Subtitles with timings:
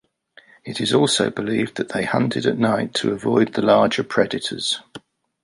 [0.65, 4.81] It is also believed that they hunted at night, to avoid the larger predators.